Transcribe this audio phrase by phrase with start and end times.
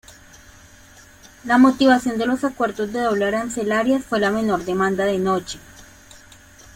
[1.45, 5.59] La motivación de los acuerdos de doble arancelarias fue la menor demanda de noche.